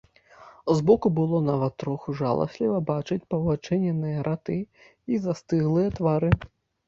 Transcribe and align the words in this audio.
Збоку 0.77 1.07
было 1.17 1.41
нават 1.49 1.73
троху 1.81 2.15
жаласліва 2.21 2.79
бачыць 2.89 3.19
паўадчыненыя 3.33 4.25
раты 4.31 4.57
і 5.13 5.23
застыглыя 5.27 5.89
твары. 6.01 6.31